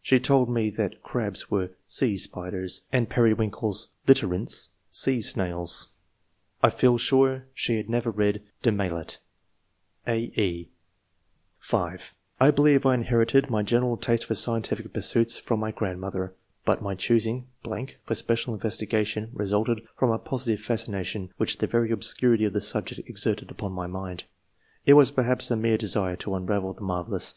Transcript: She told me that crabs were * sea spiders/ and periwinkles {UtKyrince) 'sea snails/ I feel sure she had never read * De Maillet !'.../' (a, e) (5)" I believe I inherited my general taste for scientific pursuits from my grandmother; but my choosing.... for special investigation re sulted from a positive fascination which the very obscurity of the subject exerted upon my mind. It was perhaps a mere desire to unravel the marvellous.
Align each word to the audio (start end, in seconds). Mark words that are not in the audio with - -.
She 0.00 0.20
told 0.20 0.48
me 0.48 0.70
that 0.70 1.02
crabs 1.02 1.50
were 1.50 1.70
* 1.84 1.86
sea 1.98 2.16
spiders/ 2.16 2.82
and 2.92 3.10
periwinkles 3.10 3.88
{UtKyrince) 4.06 4.70
'sea 4.92 5.20
snails/ 5.20 5.88
I 6.62 6.70
feel 6.70 6.98
sure 6.98 7.46
she 7.52 7.78
had 7.78 7.90
never 7.90 8.12
read 8.12 8.42
* 8.52 8.62
De 8.62 8.70
Maillet 8.70 9.18
!'.../' 8.70 9.18
(a, 10.14 10.18
e) 10.40 10.68
(5)" 11.58 12.14
I 12.40 12.50
believe 12.52 12.86
I 12.86 12.94
inherited 12.94 13.50
my 13.50 13.64
general 13.64 13.96
taste 13.96 14.24
for 14.26 14.36
scientific 14.36 14.92
pursuits 14.92 15.36
from 15.36 15.58
my 15.58 15.72
grandmother; 15.72 16.32
but 16.64 16.80
my 16.80 16.94
choosing.... 16.94 17.48
for 18.04 18.14
special 18.14 18.54
investigation 18.54 19.30
re 19.34 19.46
sulted 19.46 19.80
from 19.96 20.12
a 20.12 20.18
positive 20.20 20.60
fascination 20.64 21.32
which 21.38 21.58
the 21.58 21.66
very 21.66 21.90
obscurity 21.90 22.44
of 22.44 22.52
the 22.52 22.60
subject 22.60 23.08
exerted 23.08 23.50
upon 23.50 23.72
my 23.72 23.88
mind. 23.88 24.22
It 24.86 24.94
was 24.94 25.10
perhaps 25.10 25.50
a 25.50 25.56
mere 25.56 25.76
desire 25.76 26.14
to 26.18 26.36
unravel 26.36 26.72
the 26.72 26.82
marvellous. 26.82 27.30